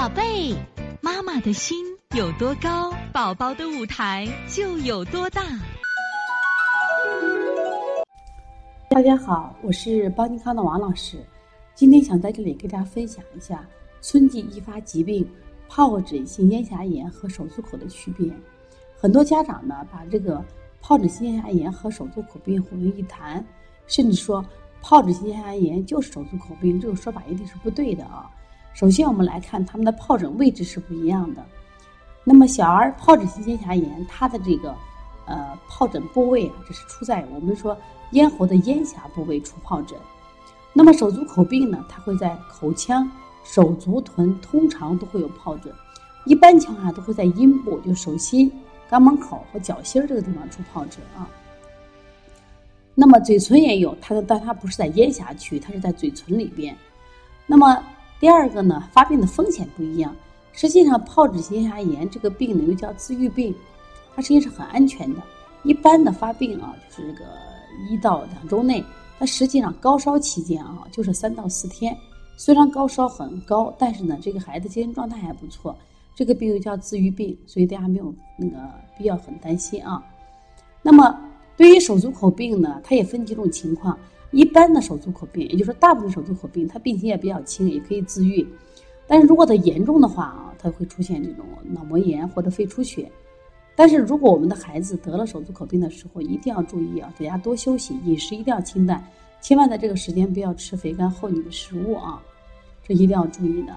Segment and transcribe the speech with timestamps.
[0.00, 0.56] 宝贝，
[1.02, 1.84] 妈妈的心
[2.16, 5.42] 有多高，宝宝的舞台就有多大。
[8.88, 11.22] 大家好，我是邦尼康的王老师，
[11.74, 13.62] 今天想在这里给大家分享一下
[14.00, 15.30] 春季易发疾病
[15.68, 18.32] 疱疹性咽峡炎和手足口的区别。
[18.98, 20.42] 很多家长呢，把这个
[20.82, 23.44] 疱疹性咽峡炎和手足口病混为一谈，
[23.86, 24.42] 甚至说
[24.82, 28.30] 疱疹性咽峡炎就是手足口病，这个说法一定是不对的啊。
[28.72, 31.44] 首先，我们来看它们的疱疹位置是不一样的。
[32.24, 34.74] 那么，小儿疱疹性咽峡炎，它的这个
[35.26, 37.76] 呃疱疹部位啊，这是出在我们说
[38.12, 39.98] 咽喉的咽峡部位出疱疹。
[40.72, 43.10] 那么，手足口病呢，它会在口腔、
[43.42, 45.72] 手足臀通常都会有疱疹，
[46.24, 48.50] 一般情况下都会在阴部，就手心、
[48.88, 51.28] 肛门口和脚心这个地方出疱疹啊。
[52.94, 56.76] 那么，嘴唇也有，它的但它不是在咽峡区，它是在嘴唇里边。
[57.46, 57.82] 那么
[58.20, 60.14] 第二个呢，发病的风险不一样。
[60.52, 63.54] 实际上，疱疹性咽峡炎这个病呢，又叫自愈病，
[64.14, 65.22] 它实际上是很安全的。
[65.62, 67.24] 一般的发病啊，就是这个
[67.88, 68.84] 一到两周内。
[69.18, 71.96] 它实际上高烧期间啊，就是三到四天。
[72.36, 75.74] 虽然高烧很高，但是呢，这个孩子精神状态还不错。
[76.14, 78.56] 这个病又叫自愈病，所以大家没有那个
[78.98, 80.02] 必要很担心啊。
[80.82, 81.18] 那么，
[81.56, 83.98] 对于手足口病呢，它也分几种情况。
[84.30, 88.46] 一般的手足口病，也就是说大部分手足口病，它病情也比较轻，也可以自愈。
[89.06, 93.10] 但是如果它严重的话啊，它会出现这种脑膜炎或者肺出血。
[93.74, 99.02] 但是如果我们的孩子得了手足口病的时候，一定要注意啊，在家多休息，饮食一定要清淡，
[99.40, 102.22] 千万在这个时间不要吃肥甘厚腻的食物啊，
[102.86, 103.74] 这一定要注意的。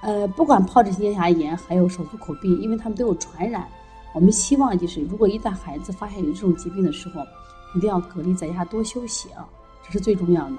[0.00, 3.68] 呃，不管疱疹性咽峡炎还有手足口病，因为他们都有传染，
[4.14, 7.20] 我们希望就是如果一旦孩子发现有这种疾病的时候，
[7.76, 9.46] 一定要隔离在家多休息啊。
[9.90, 10.56] 是最重要的，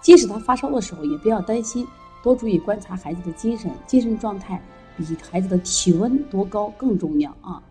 [0.00, 1.86] 即使他发烧的时候，也不要担心，
[2.22, 4.62] 多注意观察孩子的精神，精神状态
[4.96, 7.62] 比孩子的体温多高更重要啊。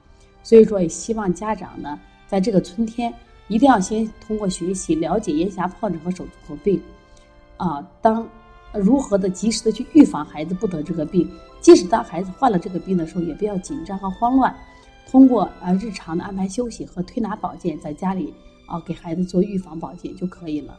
[0.44, 3.14] 所以说，也希望家长呢，在这个春天，
[3.48, 6.82] 一定要先通过学习了解咽峡疱疹和手足口病，
[7.58, 8.28] 啊，当
[8.74, 11.30] 如何的及时的去预防孩子不得这个病。
[11.62, 14.56] 即使当孩子患了这个病的时候，也不要紧张和慌乱，
[15.10, 18.34] 通过啊日常的安排休息和推拿保健，在家里。
[18.68, 20.78] 啊，给孩子做预防保健就可以了。